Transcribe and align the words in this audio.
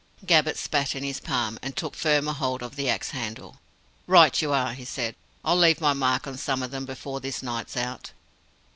Gabbett 0.25 0.57
spat 0.57 0.95
in 0.95 1.03
his 1.03 1.19
palm, 1.19 1.59
and 1.61 1.75
took 1.75 1.93
firmer 1.93 2.33
hold 2.33 2.63
of 2.63 2.75
the 2.75 2.89
axe 2.89 3.11
handle. 3.11 3.57
"Right 4.07 4.41
you 4.41 4.51
are," 4.51 4.73
he 4.73 4.83
said. 4.83 5.13
"I'll 5.45 5.55
leave 5.55 5.79
my 5.79 5.93
mark 5.93 6.25
on 6.25 6.37
some 6.39 6.63
of 6.63 6.71
them 6.71 6.87
before 6.87 7.19
this 7.19 7.43
night's 7.43 7.77
out!" 7.77 8.09